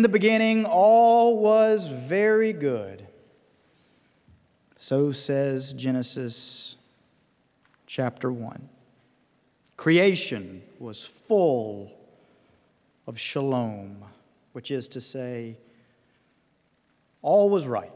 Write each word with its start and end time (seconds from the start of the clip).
In 0.00 0.02
the 0.02 0.08
beginning, 0.08 0.64
all 0.64 1.36
was 1.36 1.86
very 1.88 2.54
good. 2.54 3.06
So 4.78 5.12
says 5.12 5.74
Genesis 5.74 6.76
chapter 7.84 8.32
1. 8.32 8.66
Creation 9.76 10.62
was 10.78 11.04
full 11.04 11.92
of 13.06 13.20
shalom, 13.20 14.02
which 14.52 14.70
is 14.70 14.88
to 14.88 15.02
say, 15.02 15.58
all 17.20 17.50
was 17.50 17.66
right. 17.66 17.92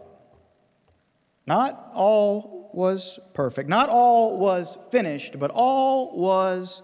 Not 1.47 1.89
all 1.95 2.69
was 2.75 3.19
perfect, 3.33 3.71
not 3.71 3.89
all 3.89 4.37
was 4.37 4.77
finished, 4.91 5.39
but 5.39 5.51
all 5.55 6.15
was 6.19 6.83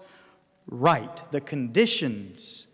right. 0.65 1.31
The 1.31 1.41
conditions 1.41 2.65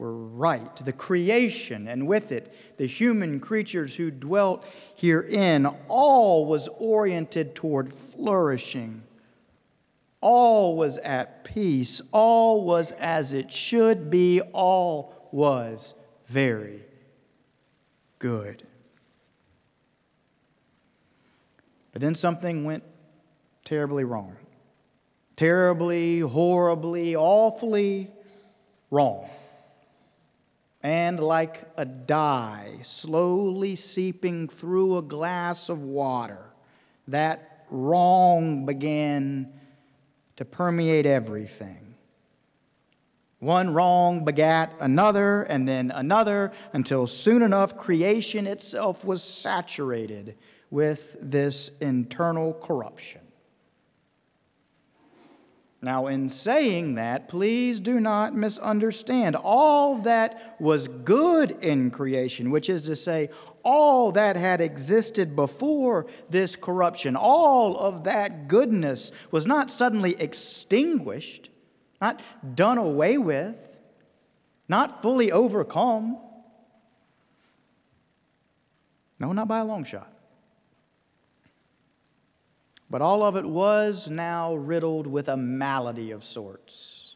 were 0.00 0.16
right. 0.16 0.74
The 0.76 0.94
creation, 0.94 1.86
and 1.86 2.06
with 2.06 2.32
it, 2.32 2.52
the 2.78 2.86
human 2.86 3.38
creatures 3.38 3.94
who 3.94 4.10
dwelt 4.10 4.64
herein, 4.96 5.66
all 5.88 6.46
was 6.46 6.68
oriented 6.78 7.54
toward 7.54 7.92
flourishing. 7.92 9.02
All 10.22 10.74
was 10.76 10.96
at 10.98 11.44
peace. 11.44 12.00
All 12.12 12.64
was 12.64 12.92
as 12.92 13.34
it 13.34 13.52
should 13.52 14.10
be. 14.10 14.40
All 14.40 15.28
was 15.32 15.94
very 16.26 16.82
good. 18.18 18.66
But 21.92 22.00
then 22.00 22.14
something 22.14 22.64
went 22.64 22.84
terribly 23.64 24.04
wrong. 24.04 24.36
Terribly, 25.36 26.20
horribly, 26.20 27.16
awfully 27.16 28.10
wrong. 28.90 29.28
And 30.82 31.20
like 31.20 31.68
a 31.76 31.84
dye 31.84 32.78
slowly 32.82 33.76
seeping 33.76 34.48
through 34.48 34.96
a 34.96 35.02
glass 35.02 35.68
of 35.68 35.84
water, 35.84 36.44
that 37.08 37.66
wrong 37.70 38.64
began 38.64 39.52
to 40.36 40.44
permeate 40.44 41.04
everything. 41.04 41.94
One 43.40 43.72
wrong 43.72 44.24
begat 44.24 44.74
another, 44.80 45.42
and 45.42 45.66
then 45.66 45.90
another, 45.90 46.52
until 46.72 47.06
soon 47.06 47.42
enough 47.42 47.76
creation 47.76 48.46
itself 48.46 49.04
was 49.04 49.22
saturated 49.22 50.36
with 50.70 51.16
this 51.20 51.70
internal 51.80 52.52
corruption. 52.52 53.22
Now, 55.82 56.08
in 56.08 56.28
saying 56.28 56.96
that, 56.96 57.28
please 57.28 57.80
do 57.80 58.00
not 58.00 58.34
misunderstand. 58.34 59.34
All 59.34 59.96
that 60.02 60.56
was 60.60 60.88
good 60.88 61.52
in 61.62 61.90
creation, 61.90 62.50
which 62.50 62.68
is 62.68 62.82
to 62.82 62.96
say, 62.96 63.30
all 63.62 64.12
that 64.12 64.36
had 64.36 64.60
existed 64.60 65.34
before 65.34 66.06
this 66.28 66.54
corruption, 66.54 67.16
all 67.16 67.78
of 67.78 68.04
that 68.04 68.46
goodness 68.46 69.10
was 69.30 69.46
not 69.46 69.70
suddenly 69.70 70.20
extinguished, 70.20 71.48
not 71.98 72.20
done 72.54 72.76
away 72.76 73.16
with, 73.16 73.56
not 74.68 75.00
fully 75.00 75.32
overcome. 75.32 76.18
No, 79.18 79.32
not 79.32 79.48
by 79.48 79.60
a 79.60 79.64
long 79.64 79.84
shot. 79.84 80.12
But 82.90 83.02
all 83.02 83.22
of 83.22 83.36
it 83.36 83.46
was 83.46 84.10
now 84.10 84.54
riddled 84.54 85.06
with 85.06 85.28
a 85.28 85.36
malady 85.36 86.10
of 86.10 86.24
sorts, 86.24 87.14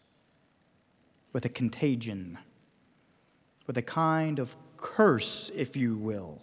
with 1.33 1.45
a 1.45 1.49
contagion, 1.49 2.39
with 3.67 3.77
a 3.77 3.83
kind 3.83 4.39
of 4.39 4.57
curse, 4.77 5.51
if 5.53 5.77
you 5.77 5.97
will, 5.97 6.41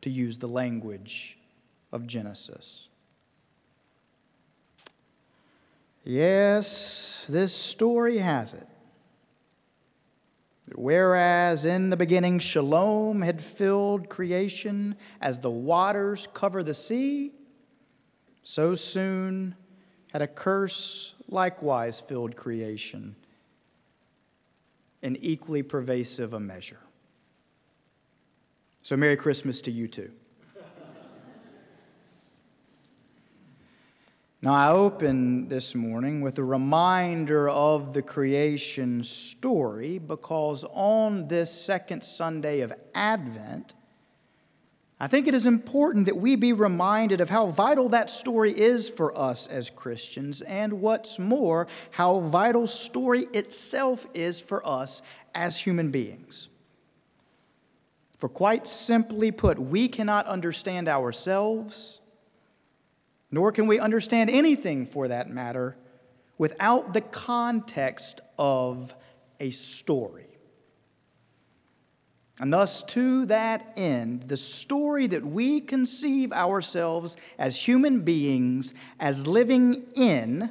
to 0.00 0.08
use 0.08 0.38
the 0.38 0.48
language 0.48 1.38
of 1.92 2.06
Genesis. 2.06 2.88
Yes, 6.02 7.26
this 7.28 7.54
story 7.54 8.16
has 8.16 8.54
it. 8.54 8.66
Whereas 10.74 11.66
in 11.66 11.90
the 11.90 11.96
beginning 11.96 12.38
shalom 12.38 13.20
had 13.20 13.42
filled 13.42 14.08
creation 14.08 14.96
as 15.20 15.40
the 15.40 15.50
waters 15.50 16.26
cover 16.32 16.62
the 16.62 16.72
sea, 16.72 17.32
so 18.50 18.74
soon 18.74 19.54
had 20.12 20.22
a 20.22 20.26
curse 20.26 21.14
likewise 21.28 22.00
filled 22.00 22.34
creation 22.34 23.14
in 25.02 25.16
equally 25.20 25.62
pervasive 25.62 26.34
a 26.34 26.40
measure. 26.40 26.80
So, 28.82 28.96
Merry 28.96 29.16
Christmas 29.16 29.60
to 29.60 29.70
you 29.70 29.86
too. 29.86 30.10
Now, 34.42 34.54
I 34.54 34.70
open 34.72 35.46
this 35.46 35.76
morning 35.76 36.20
with 36.20 36.38
a 36.38 36.44
reminder 36.44 37.48
of 37.48 37.92
the 37.92 38.02
creation 38.02 39.04
story 39.04 39.98
because 39.98 40.64
on 40.72 41.28
this 41.28 41.52
second 41.52 42.02
Sunday 42.02 42.62
of 42.62 42.72
Advent, 42.96 43.74
I 45.02 45.06
think 45.06 45.26
it 45.26 45.34
is 45.34 45.46
important 45.46 46.04
that 46.06 46.18
we 46.18 46.36
be 46.36 46.52
reminded 46.52 47.22
of 47.22 47.30
how 47.30 47.46
vital 47.46 47.88
that 47.88 48.10
story 48.10 48.52
is 48.52 48.90
for 48.90 49.16
us 49.18 49.46
as 49.46 49.70
Christians, 49.70 50.42
and 50.42 50.74
what's 50.82 51.18
more, 51.18 51.68
how 51.90 52.20
vital 52.20 52.66
story 52.66 53.26
itself 53.32 54.06
is 54.12 54.40
for 54.40 54.64
us 54.66 55.00
as 55.34 55.58
human 55.58 55.90
beings. 55.90 56.48
For 58.18 58.28
quite 58.28 58.66
simply 58.66 59.30
put, 59.30 59.58
we 59.58 59.88
cannot 59.88 60.26
understand 60.26 60.86
ourselves, 60.86 62.02
nor 63.30 63.52
can 63.52 63.66
we 63.66 63.78
understand 63.78 64.28
anything 64.28 64.84
for 64.84 65.08
that 65.08 65.30
matter, 65.30 65.78
without 66.36 66.92
the 66.92 67.00
context 67.00 68.20
of 68.38 68.94
a 69.38 69.48
story. 69.48 70.29
And 72.40 72.50
thus, 72.50 72.82
to 72.84 73.26
that 73.26 73.74
end, 73.76 74.22
the 74.22 74.36
story 74.38 75.06
that 75.08 75.24
we 75.24 75.60
conceive 75.60 76.32
ourselves 76.32 77.18
as 77.38 77.54
human 77.54 78.00
beings 78.00 78.72
as 78.98 79.26
living 79.26 79.84
in 79.94 80.50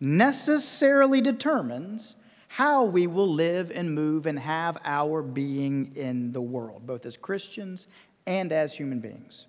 necessarily 0.00 1.20
determines 1.20 2.16
how 2.48 2.84
we 2.84 3.06
will 3.06 3.30
live 3.30 3.70
and 3.74 3.94
move 3.94 4.24
and 4.24 4.38
have 4.38 4.78
our 4.84 5.20
being 5.20 5.94
in 5.94 6.32
the 6.32 6.40
world, 6.40 6.86
both 6.86 7.04
as 7.04 7.18
Christians 7.18 7.86
and 8.26 8.50
as 8.50 8.72
human 8.72 9.00
beings. 9.00 9.44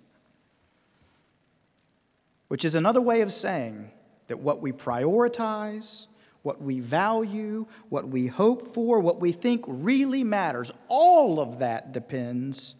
Which 2.48 2.62
is 2.62 2.74
another 2.74 3.00
way 3.00 3.22
of 3.22 3.32
saying 3.32 3.90
that 4.26 4.40
what 4.40 4.60
we 4.60 4.70
prioritize, 4.70 6.08
what 6.42 6.62
we 6.62 6.80
value, 6.80 7.66
what 7.88 8.08
we 8.08 8.26
hope 8.26 8.74
for, 8.74 9.00
what 9.00 9.20
we 9.20 9.32
think 9.32 9.64
really 9.66 10.24
matters. 10.24 10.72
All 10.88 11.40
of 11.40 11.58
that 11.58 11.92
depends 11.92 12.74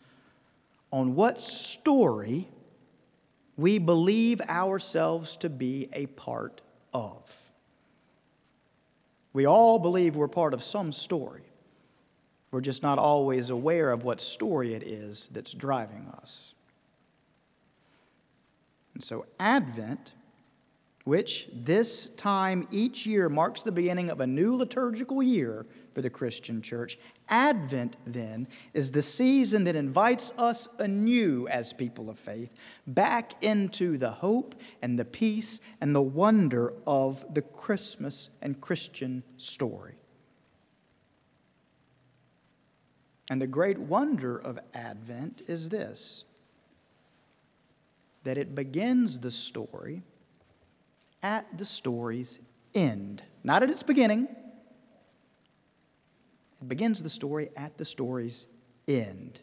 on 0.92 1.14
what 1.14 1.40
story 1.40 2.48
we 3.56 3.78
believe 3.78 4.40
ourselves 4.42 5.36
to 5.36 5.50
be 5.50 5.88
a 5.92 6.06
part 6.06 6.62
of. 6.94 7.50
We 9.32 9.46
all 9.46 9.78
believe 9.78 10.16
we're 10.16 10.28
part 10.28 10.54
of 10.54 10.62
some 10.62 10.92
story. 10.92 11.42
We're 12.50 12.62
just 12.62 12.82
not 12.82 12.98
always 12.98 13.50
aware 13.50 13.92
of 13.92 14.02
what 14.02 14.20
story 14.20 14.74
it 14.74 14.82
is 14.82 15.28
that's 15.30 15.52
driving 15.52 16.08
us. 16.20 16.54
And 18.94 19.04
so, 19.04 19.26
Advent 19.38 20.14
which 21.10 21.48
this 21.52 22.06
time 22.16 22.68
each 22.70 23.04
year 23.04 23.28
marks 23.28 23.64
the 23.64 23.72
beginning 23.72 24.10
of 24.10 24.20
a 24.20 24.26
new 24.28 24.54
liturgical 24.54 25.20
year 25.20 25.66
for 25.92 26.02
the 26.02 26.08
Christian 26.08 26.62
church. 26.62 26.96
Advent, 27.28 27.96
then, 28.06 28.46
is 28.74 28.92
the 28.92 29.02
season 29.02 29.64
that 29.64 29.74
invites 29.74 30.32
us 30.38 30.68
anew 30.78 31.48
as 31.48 31.72
people 31.72 32.08
of 32.10 32.16
faith 32.16 32.52
back 32.86 33.42
into 33.42 33.98
the 33.98 34.12
hope 34.12 34.54
and 34.82 34.96
the 34.96 35.04
peace 35.04 35.58
and 35.80 35.96
the 35.96 36.00
wonder 36.00 36.74
of 36.86 37.24
the 37.34 37.42
Christmas 37.42 38.30
and 38.40 38.60
Christian 38.60 39.24
story. 39.36 39.96
And 43.32 43.42
the 43.42 43.48
great 43.48 43.80
wonder 43.80 44.38
of 44.38 44.60
Advent 44.74 45.42
is 45.48 45.70
this 45.70 46.24
that 48.22 48.38
it 48.38 48.54
begins 48.54 49.18
the 49.18 49.30
story 49.32 50.04
at 51.22 51.46
the 51.56 51.64
story's 51.64 52.38
end, 52.74 53.22
not 53.44 53.62
at 53.62 53.70
its 53.70 53.82
beginning. 53.82 54.28
It 56.60 56.68
begins 56.68 57.02
the 57.02 57.10
story 57.10 57.50
at 57.56 57.78
the 57.78 57.84
story's 57.84 58.46
end. 58.86 59.40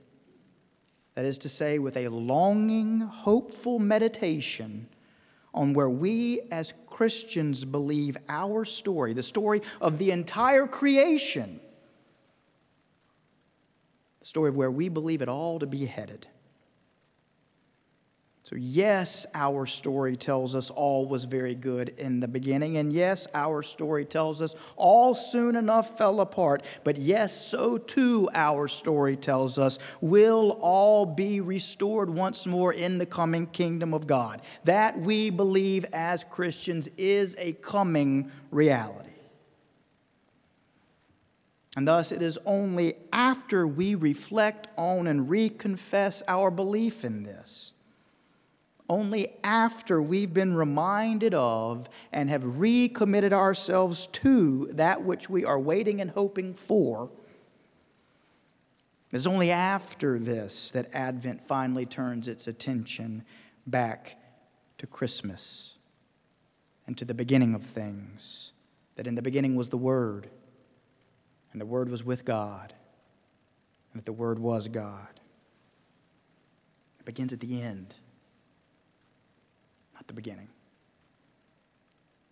That 1.16 1.26
is 1.26 1.40
to 1.40 1.50
say, 1.50 1.80
with 1.80 1.98
a 1.98 2.10
longing, 2.10 3.00
hopeful 3.00 3.80
meditation 3.80 4.88
on 5.54 5.74
where 5.74 5.90
we 5.90 6.42
as 6.52 6.74
Christians 6.86 7.66
believe 7.66 8.18
our 8.30 8.64
story, 8.66 9.14
the 9.14 9.24
story 9.24 9.62
of 9.82 9.98
the 9.98 10.12
entire 10.12 10.68
creation, 10.68 11.60
the 14.20 14.26
story 14.26 14.50
of 14.50 14.56
where 14.56 14.70
we 14.70 14.90
believe 14.90 15.24
it 15.24 15.30
all 15.30 15.58
to 15.58 15.66
be 15.66 15.86
headed. 15.86 16.28
So, 18.48 18.56
yes, 18.56 19.26
our 19.34 19.66
story 19.66 20.16
tells 20.16 20.56
us 20.56 20.70
all 20.70 21.06
was 21.06 21.26
very 21.26 21.54
good 21.54 21.90
in 21.98 22.22
the 22.22 22.30
beginning. 22.30 22.78
And 22.78 22.94
yes, 22.94 23.28
our 23.34 23.62
story 23.62 24.06
tells 24.06 24.42
us 24.42 24.56
all 24.78 25.14
soon 25.16 25.58
enough 25.58 25.98
fell 25.98 26.22
apart. 26.22 26.64
But 26.86 26.96
yes, 26.96 27.36
so 27.36 27.78
too 27.78 28.30
our 28.34 28.70
story 28.70 29.18
tells 29.18 29.58
us 29.58 29.80
will 30.00 30.58
all 30.62 31.06
be 31.06 31.42
restored 31.42 32.10
once 32.10 32.48
more 32.48 32.72
in 32.72 33.00
the 33.00 33.06
coming 33.06 33.48
kingdom 33.48 33.94
of 33.94 34.08
God. 34.08 34.42
That 34.64 34.98
we 34.98 35.30
believe 35.30 35.84
as 35.92 36.24
Christians 36.24 36.88
is 36.96 37.36
a 37.38 37.52
coming 37.52 38.32
reality. 38.50 39.10
And 41.76 41.86
thus, 41.86 42.14
it 42.14 42.22
is 42.22 42.40
only 42.46 42.96
after 43.12 43.68
we 43.68 43.96
reflect 43.96 44.70
on 44.78 45.08
and 45.08 45.28
reconfess 45.28 46.24
our 46.30 46.50
belief 46.50 47.04
in 47.04 47.24
this 47.24 47.74
only 48.90 49.36
after 49.44 50.02
we've 50.02 50.34
been 50.34 50.56
reminded 50.56 51.34
of 51.34 51.90
and 52.12 52.30
have 52.30 52.60
recommitted 52.60 53.34
ourselves 53.34 54.08
to 54.08 54.68
that 54.74 55.04
which 55.04 55.30
we 55.30 55.44
are 55.44 55.60
waiting 55.60 56.00
and 56.00 56.12
hoping 56.12 56.54
for. 56.54 57.10
It's 59.12 59.26
only 59.26 59.52
after 59.52 60.20
this 60.20 60.72
that 60.72 60.94
Advent 60.94 61.48
finally 61.48 61.86
turns 61.86 62.28
its 62.28 62.48
attention 62.48 63.24
back 63.66 64.18
to 64.78 64.88
Christmas 64.88 65.74
and 66.86 66.98
to 66.98 67.06
the 67.06 67.14
beginning 67.14 67.56
of 67.56 67.64
things. 67.64 68.52
That 68.96 69.08
in 69.08 69.16
the 69.16 69.22
beginning 69.22 69.56
was 69.56 69.70
the 69.70 69.78
Word, 69.78 70.30
and 71.52 71.62
the 71.62 71.66
Word 71.66 71.90
was 71.90 72.04
with 72.04 72.26
God, 72.26 72.74
and 73.92 74.02
that 74.02 74.06
the 74.06 74.14
Word 74.14 74.40
was 74.40 74.68
God. 74.68 75.20
It 77.00 77.06
begins 77.06 77.32
at 77.32 77.40
the 77.40 77.62
end 77.62 77.94
the 80.06 80.14
beginning. 80.14 80.50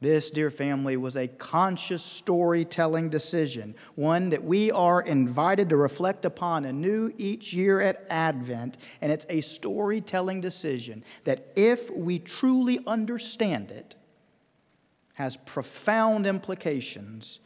This, 0.01 0.29
dear 0.29 0.51
family, 0.51 0.97
was 0.97 1.15
a 1.15 1.27
conscious 1.27 2.03
storytelling 2.03 3.09
decision, 3.09 3.75
one 3.95 4.29
that 4.29 4.43
we 4.43 4.69
are 4.69 5.01
invited 5.01 5.69
to 5.69 5.77
reflect 5.77 6.25
upon 6.25 6.65
anew 6.65 7.11
each 7.17 7.53
year 7.53 7.79
at 7.81 8.05
Advent. 8.09 8.77
And 9.01 9.11
it's 9.11 9.25
a 9.29 9.41
storytelling 9.41 10.41
decision 10.41 11.03
that, 11.23 11.47
if 11.55 11.89
we 11.89 12.19
truly 12.19 12.81
understand 12.85 13.71
it, 13.71 13.95
has 15.13 15.37
profound 15.37 16.27
implications 16.27 17.39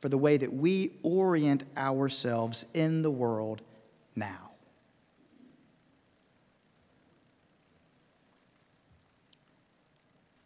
for 0.00 0.08
the 0.08 0.18
way 0.18 0.36
that 0.36 0.52
we 0.52 0.98
orient 1.04 1.64
ourselves 1.76 2.66
in 2.74 3.02
the 3.02 3.10
world 3.10 3.62
now. 4.16 4.51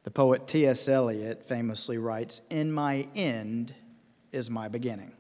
The 0.06 0.12
poet 0.12 0.46
T.S. 0.46 0.88
Eliot 0.88 1.42
famously 1.42 1.98
writes 1.98 2.40
In 2.48 2.70
my 2.70 3.08
end 3.16 3.74
is 4.30 4.48
my 4.48 4.68
beginning. 4.68 5.10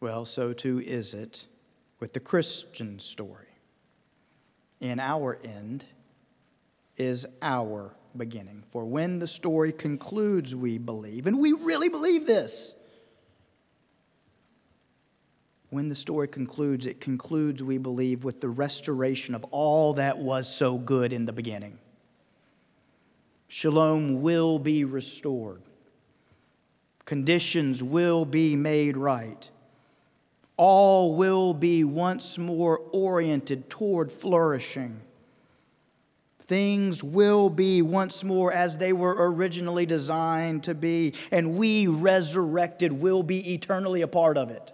Well, 0.00 0.24
so 0.24 0.52
too 0.52 0.80
is 0.80 1.14
it 1.14 1.46
with 2.00 2.14
the 2.14 2.20
Christian 2.20 2.98
story. 2.98 3.46
In 4.80 4.98
our 4.98 5.38
end 5.44 5.84
is 6.96 7.26
our 7.42 7.94
beginning. 8.16 8.64
For 8.70 8.84
when 8.84 9.20
the 9.20 9.28
story 9.28 9.70
concludes, 9.70 10.52
we 10.52 10.78
believe, 10.78 11.28
and 11.28 11.38
we 11.38 11.52
really 11.52 11.88
believe 11.88 12.26
this. 12.26 12.74
When 15.70 15.88
the 15.88 15.94
story 15.94 16.26
concludes, 16.26 16.86
it 16.86 17.00
concludes, 17.00 17.62
we 17.62 17.78
believe, 17.78 18.24
with 18.24 18.40
the 18.40 18.48
restoration 18.48 19.36
of 19.36 19.44
all 19.52 19.94
that 19.94 20.18
was 20.18 20.52
so 20.52 20.76
good 20.76 21.12
in 21.12 21.24
the 21.24 21.32
beginning. 21.32 21.78
Shalom 23.48 24.20
will 24.20 24.58
be 24.58 24.84
restored. 24.84 25.62
Conditions 27.06 27.82
will 27.82 28.26
be 28.26 28.54
made 28.54 28.96
right. 28.96 29.50
All 30.58 31.16
will 31.16 31.54
be 31.54 31.82
once 31.82 32.36
more 32.36 32.78
oriented 32.92 33.70
toward 33.70 34.12
flourishing. 34.12 35.00
Things 36.42 37.02
will 37.02 37.48
be 37.48 37.80
once 37.80 38.22
more 38.22 38.52
as 38.52 38.76
they 38.76 38.92
were 38.92 39.30
originally 39.30 39.86
designed 39.86 40.64
to 40.64 40.74
be, 40.74 41.14
and 41.30 41.56
we 41.56 41.86
resurrected 41.86 42.92
will 42.92 43.22
be 43.22 43.54
eternally 43.54 44.02
a 44.02 44.08
part 44.08 44.36
of 44.36 44.50
it. 44.50 44.72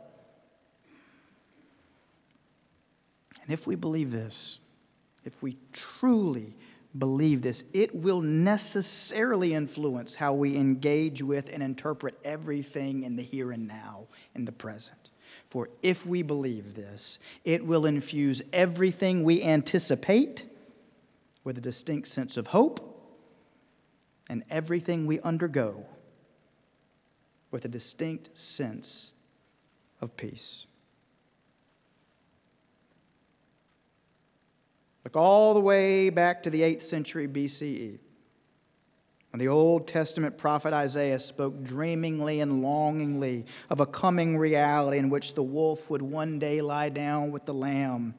And 3.42 3.52
if 3.52 3.66
we 3.66 3.74
believe 3.74 4.10
this, 4.10 4.58
if 5.24 5.42
we 5.42 5.58
truly 5.72 6.54
believe 6.96 7.42
this, 7.42 7.64
it 7.72 7.94
will 7.94 8.20
necessarily 8.20 9.54
influence 9.54 10.14
how 10.14 10.34
we 10.34 10.56
engage 10.56 11.22
with 11.22 11.52
and 11.52 11.62
interpret 11.62 12.18
everything 12.24 13.02
in 13.02 13.16
the 13.16 13.22
here 13.22 13.52
and 13.52 13.66
now, 13.66 14.06
in 14.34 14.44
the 14.44 14.52
present. 14.52 15.10
For 15.48 15.68
if 15.82 16.06
we 16.06 16.22
believe 16.22 16.74
this, 16.74 17.18
it 17.44 17.64
will 17.64 17.86
infuse 17.86 18.42
everything 18.52 19.24
we 19.24 19.42
anticipate 19.42 20.44
with 21.42 21.58
a 21.58 21.60
distinct 21.60 22.08
sense 22.08 22.36
of 22.36 22.48
hope, 22.48 22.90
and 24.30 24.42
everything 24.48 25.06
we 25.06 25.20
undergo 25.20 25.84
with 27.50 27.64
a 27.64 27.68
distinct 27.68 28.36
sense 28.36 29.12
of 30.00 30.16
peace. 30.16 30.66
All 35.14 35.54
the 35.54 35.60
way 35.60 36.10
back 36.10 36.42
to 36.42 36.50
the 36.50 36.62
8th 36.62 36.82
century 36.82 37.28
BCE. 37.28 37.98
When 39.30 39.40
the 39.40 39.48
Old 39.48 39.88
Testament 39.88 40.38
prophet 40.38 40.72
Isaiah 40.72 41.18
spoke 41.18 41.64
dreamingly 41.64 42.40
and 42.40 42.62
longingly 42.62 43.46
of 43.68 43.80
a 43.80 43.86
coming 43.86 44.38
reality 44.38 44.98
in 44.98 45.10
which 45.10 45.34
the 45.34 45.42
wolf 45.42 45.90
would 45.90 46.02
one 46.02 46.38
day 46.38 46.60
lie 46.60 46.88
down 46.88 47.32
with 47.32 47.44
the 47.44 47.54
lamb, 47.54 48.14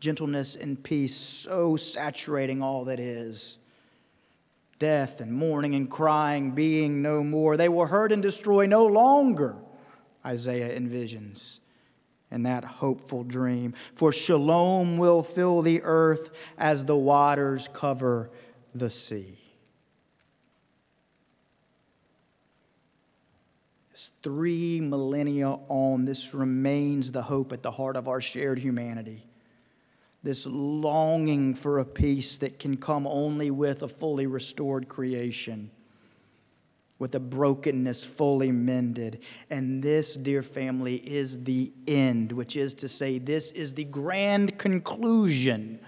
gentleness 0.00 0.56
and 0.56 0.82
peace 0.82 1.14
so 1.14 1.76
saturating 1.76 2.62
all 2.62 2.86
that 2.86 2.98
is. 2.98 3.58
Death 4.80 5.20
and 5.20 5.32
mourning 5.32 5.76
and 5.76 5.88
crying 5.88 6.52
being 6.52 7.00
no 7.00 7.22
more. 7.22 7.56
They 7.56 7.68
will 7.68 7.86
hurt 7.86 8.10
and 8.10 8.22
destroy 8.22 8.66
no 8.66 8.86
longer, 8.86 9.56
Isaiah 10.26 10.76
envisions 10.78 11.60
in 12.30 12.42
that 12.42 12.64
hopeful 12.64 13.24
dream. 13.24 13.74
For 13.94 14.12
shalom 14.12 14.98
will 14.98 15.22
fill 15.22 15.62
the 15.62 15.82
earth 15.82 16.30
as 16.58 16.84
the 16.84 16.96
waters 16.96 17.68
cover 17.72 18.30
the 18.74 18.90
sea. 18.90 19.38
Three 24.22 24.80
millennia 24.80 25.58
on, 25.68 26.04
this 26.04 26.34
remains 26.34 27.12
the 27.12 27.22
hope 27.22 27.52
at 27.52 27.62
the 27.62 27.70
heart 27.70 27.96
of 27.96 28.08
our 28.08 28.20
shared 28.20 28.58
humanity. 28.58 29.24
This 30.22 30.44
longing 30.46 31.54
for 31.54 31.78
a 31.78 31.84
peace 31.84 32.38
that 32.38 32.58
can 32.58 32.76
come 32.76 33.06
only 33.06 33.50
with 33.50 33.82
a 33.82 33.88
fully 33.88 34.26
restored 34.26 34.88
creation 34.88 35.70
with 36.98 37.14
a 37.14 37.20
brokenness 37.20 38.04
fully 38.04 38.50
mended. 38.50 39.20
And 39.50 39.82
this, 39.82 40.14
dear 40.14 40.42
family, 40.42 40.96
is 40.96 41.44
the 41.44 41.72
end, 41.86 42.32
which 42.32 42.56
is 42.56 42.74
to 42.74 42.88
say, 42.88 43.18
this 43.18 43.52
is 43.52 43.74
the 43.74 43.84
grand 43.84 44.58
conclusion 44.58 45.80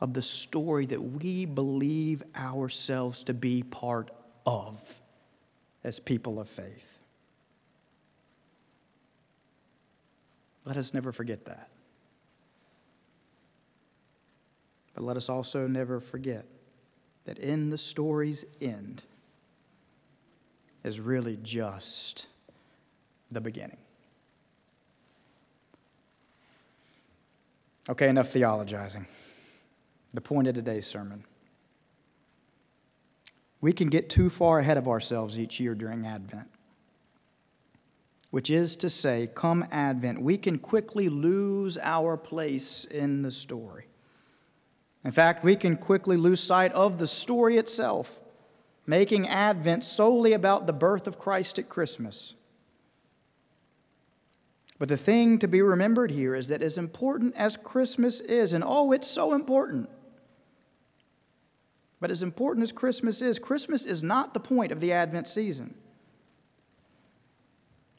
of 0.00 0.12
the 0.12 0.22
story 0.22 0.86
that 0.86 1.00
we 1.00 1.44
believe 1.44 2.22
ourselves 2.36 3.22
to 3.24 3.34
be 3.34 3.62
part 3.62 4.10
of 4.44 5.00
as 5.84 6.00
people 6.00 6.40
of 6.40 6.48
faith. 6.48 6.98
Let 10.64 10.76
us 10.76 10.94
never 10.94 11.12
forget 11.12 11.44
that. 11.44 11.68
But 14.94 15.04
let 15.04 15.16
us 15.16 15.28
also 15.28 15.66
never 15.66 16.00
forget 16.00 16.46
that 17.24 17.38
in 17.38 17.70
the 17.70 17.78
story's 17.78 18.44
end 18.60 19.02
is 20.82 21.00
really 21.00 21.38
just 21.42 22.26
the 23.30 23.40
beginning. 23.40 23.78
Okay, 27.88 28.08
enough 28.08 28.32
theologizing. 28.32 29.06
The 30.12 30.20
point 30.20 30.48
of 30.48 30.54
today's 30.54 30.86
sermon. 30.86 31.24
We 33.60 33.72
can 33.72 33.88
get 33.88 34.10
too 34.10 34.30
far 34.30 34.58
ahead 34.58 34.76
of 34.76 34.88
ourselves 34.88 35.38
each 35.38 35.58
year 35.58 35.74
during 35.74 36.06
Advent, 36.06 36.48
which 38.30 38.50
is 38.50 38.76
to 38.76 38.90
say, 38.90 39.28
come 39.34 39.64
Advent, 39.70 40.20
we 40.20 40.36
can 40.36 40.58
quickly 40.58 41.08
lose 41.08 41.78
our 41.78 42.16
place 42.16 42.84
in 42.84 43.22
the 43.22 43.30
story. 43.30 43.86
In 45.04 45.12
fact, 45.12 45.44
we 45.44 45.54
can 45.54 45.76
quickly 45.76 46.16
lose 46.16 46.40
sight 46.40 46.72
of 46.72 46.98
the 46.98 47.06
story 47.06 47.58
itself, 47.58 48.22
making 48.86 49.28
Advent 49.28 49.84
solely 49.84 50.32
about 50.32 50.66
the 50.66 50.72
birth 50.72 51.06
of 51.06 51.18
Christ 51.18 51.58
at 51.58 51.68
Christmas. 51.68 52.34
But 54.78 54.88
the 54.88 54.96
thing 54.96 55.38
to 55.38 55.48
be 55.48 55.62
remembered 55.62 56.10
here 56.10 56.34
is 56.34 56.48
that 56.48 56.62
as 56.62 56.78
important 56.78 57.36
as 57.36 57.56
Christmas 57.56 58.20
is, 58.20 58.52
and 58.52 58.64
oh, 58.66 58.92
it's 58.92 59.08
so 59.08 59.34
important. 59.34 59.88
But 62.00 62.10
as 62.10 62.22
important 62.22 62.64
as 62.64 62.72
Christmas 62.72 63.22
is, 63.22 63.38
Christmas 63.38 63.84
is 63.84 64.02
not 64.02 64.34
the 64.34 64.40
point 64.40 64.72
of 64.72 64.80
the 64.80 64.92
Advent 64.92 65.28
season. 65.28 65.74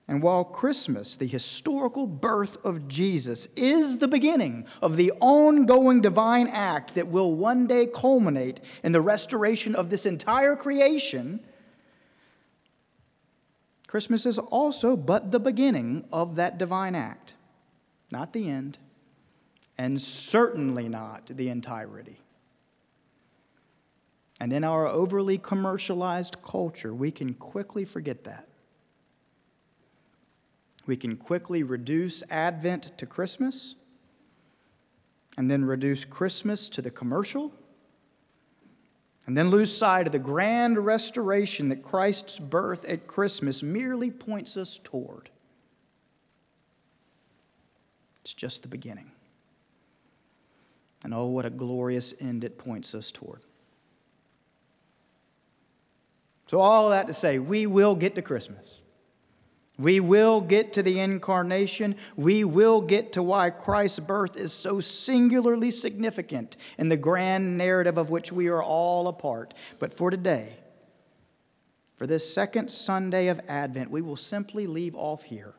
And 0.08 0.22
while 0.22 0.44
Christmas, 0.44 1.16
the 1.16 1.26
historical 1.26 2.06
birth 2.06 2.64
of 2.64 2.88
Jesus, 2.88 3.48
is 3.56 3.98
the 3.98 4.08
beginning 4.08 4.68
of 4.82 4.98
the 4.98 5.12
ongoing 5.20 6.02
divine 6.02 6.48
act 6.48 6.94
that 6.94 7.08
will 7.08 7.34
one 7.34 7.66
day 7.66 7.88
culminate 7.88 8.60
in 8.84 8.92
the 8.92 9.02
restoration 9.02 9.74
of 9.74 9.90
this 9.90 10.06
entire 10.06 10.56
creation, 10.56 11.40
Christmas 13.88 14.28
is 14.28 14.38
also 14.38 14.96
but 14.96 15.32
the 15.32 15.40
beginning 15.40 16.06
of 16.12 16.36
that 16.36 16.60
divine 16.60 16.94
act, 16.94 17.34
not 18.12 18.32
the 18.32 18.48
end, 18.48 18.78
and 19.78 20.00
certainly 20.00 20.88
not 20.88 21.26
the 21.28 21.50
entirety. 21.50 22.20
And 24.40 24.54
in 24.54 24.64
our 24.64 24.86
overly 24.86 25.38
commercialized 25.38 26.36
culture, 26.44 26.94
we 26.94 27.10
can 27.10 27.34
quickly 27.34 27.86
forget 27.86 28.26
that. 28.26 28.48
We 30.86 30.96
can 30.96 31.18
quickly 31.18 31.64
reduce 31.64 32.24
Advent 32.30 32.98
to 32.98 33.06
Christmas, 33.06 33.76
and 35.38 35.50
then 35.50 35.66
reduce 35.66 36.06
Christmas 36.06 36.70
to 36.70 36.82
the 36.82 36.92
commercial, 36.92 37.52
and 39.26 39.36
then 39.36 39.50
lose 39.50 39.76
sight 39.76 40.06
of 40.06 40.12
the 40.12 40.20
grand 40.20 40.86
restoration 40.86 41.70
that 41.70 41.82
Christ's 41.82 42.38
birth 42.38 42.86
at 42.86 43.08
Christmas 43.08 43.64
merely 43.64 44.12
points 44.12 44.56
us 44.56 44.80
toward. 44.84 45.30
It's 48.22 48.34
just 48.34 48.62
the 48.62 48.68
beginning. 48.68 49.12
And 51.04 51.14
oh, 51.14 51.28
what 51.28 51.46
a 51.46 51.52
glorious 51.52 52.14
end 52.20 52.44
it 52.44 52.58
points 52.58 52.96
us 52.96 53.12
toward. 53.12 53.42
So, 56.48 56.60
all 56.60 56.90
that 56.92 57.08
to 57.08 57.14
say, 57.14 57.40
we 57.40 57.66
will 57.66 57.96
get 57.96 58.16
to 58.16 58.22
Christmas. 58.22 58.82
We 59.78 60.00
will 60.00 60.40
get 60.40 60.74
to 60.74 60.84
the 60.84 61.00
incarnation. 61.00 61.96
We 62.16 62.44
will 62.44 62.80
get 62.80 63.14
to 63.14 63.24
why 63.24 63.50
Christ's 63.50 64.00
birth 64.00 64.38
is 64.38 64.54
so 64.54 64.80
singularly 64.80 65.72
significant 65.72 66.56
in 66.78 66.88
the 66.88 66.98
grand 66.98 67.58
narrative 67.58 67.98
of 67.98 68.10
which 68.10 68.32
we 68.32 68.48
are 68.48 68.64
all 68.64 69.08
a 69.08 69.14
part. 69.14 69.54
But 69.80 69.94
for 69.94 70.10
today, 70.10 70.56
for 71.96 72.08
this 72.08 72.34
second 72.34 72.72
Sunday 72.72 73.28
of 73.28 73.42
Advent, 73.48 73.92
we 73.92 74.02
will 74.02 74.16
simply 74.16 74.66
leave 74.66 74.96
off 74.96 75.24
here 75.24 75.56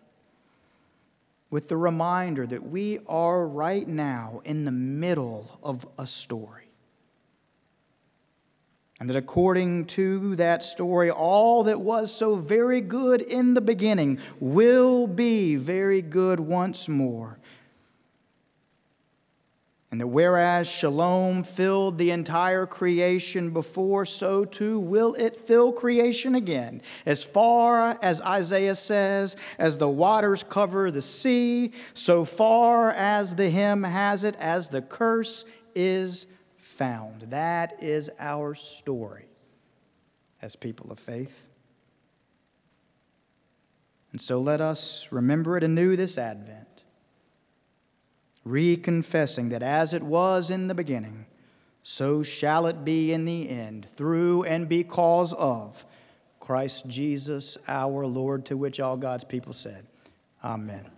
with 1.50 1.68
the 1.68 1.76
reminder 1.76 2.46
that 2.46 2.66
we 2.66 2.98
are 3.06 3.46
right 3.46 3.86
now 3.86 4.40
in 4.44 4.64
the 4.64 4.72
middle 4.72 5.58
of 5.62 5.86
a 5.98 6.06
story. 6.06 6.65
And 8.98 9.10
that 9.10 9.16
according 9.16 9.86
to 9.86 10.36
that 10.36 10.62
story, 10.62 11.10
all 11.10 11.64
that 11.64 11.80
was 11.80 12.14
so 12.14 12.36
very 12.36 12.80
good 12.80 13.20
in 13.20 13.52
the 13.52 13.60
beginning 13.60 14.20
will 14.40 15.06
be 15.06 15.56
very 15.56 16.00
good 16.00 16.40
once 16.40 16.88
more. 16.88 17.38
And 19.90 20.00
that 20.00 20.08
whereas 20.08 20.68
shalom 20.70 21.44
filled 21.44 21.96
the 21.96 22.10
entire 22.10 22.66
creation 22.66 23.50
before, 23.50 24.04
so 24.04 24.44
too 24.44 24.80
will 24.80 25.14
it 25.14 25.46
fill 25.46 25.72
creation 25.72 26.34
again. 26.34 26.82
As 27.04 27.22
far 27.22 27.98
as 28.02 28.20
Isaiah 28.20 28.74
says, 28.74 29.36
as 29.58 29.78
the 29.78 29.88
waters 29.88 30.42
cover 30.42 30.90
the 30.90 31.02
sea, 31.02 31.72
so 31.94 32.24
far 32.24 32.90
as 32.90 33.36
the 33.36 33.48
hymn 33.48 33.84
has 33.84 34.24
it, 34.24 34.36
as 34.40 34.68
the 34.70 34.82
curse 34.82 35.44
is 35.74 36.26
found. 36.76 37.22
That 37.22 37.82
is 37.82 38.10
our 38.18 38.54
story 38.54 39.26
as 40.42 40.56
people 40.56 40.90
of 40.92 40.98
faith. 40.98 41.46
And 44.12 44.20
so 44.20 44.40
let 44.40 44.60
us 44.60 45.08
remember 45.10 45.56
it 45.56 45.64
anew 45.64 45.96
this 45.96 46.16
Advent, 46.16 46.84
reconfessing 48.46 49.50
that 49.50 49.62
as 49.62 49.92
it 49.92 50.02
was 50.02 50.50
in 50.50 50.68
the 50.68 50.74
beginning, 50.74 51.26
so 51.82 52.22
shall 52.22 52.66
it 52.66 52.84
be 52.84 53.12
in 53.12 53.24
the 53.24 53.48
end, 53.48 53.88
through 53.88 54.44
and 54.44 54.68
because 54.68 55.32
of 55.34 55.84
Christ 56.40 56.86
Jesus 56.86 57.58
our 57.68 58.06
Lord, 58.06 58.46
to 58.46 58.56
which 58.56 58.80
all 58.80 58.96
God's 58.96 59.24
people 59.24 59.52
said, 59.52 59.86
Amen. 60.42 60.95